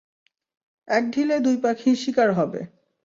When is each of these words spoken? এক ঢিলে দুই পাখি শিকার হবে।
এক 0.87 1.03
ঢিলে 1.11 1.35
দুই 1.39 1.57
পাখি 1.57 1.89
শিকার 1.95 2.29
হবে। 2.31 2.61